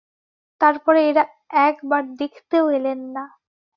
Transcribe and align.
তার 0.61 0.75
পরে 0.85 0.99
এঁরা 1.09 1.23
একবার 1.67 2.03
দেখতেও 2.21 2.65
এলেন 2.77 2.99
না! 3.15 3.23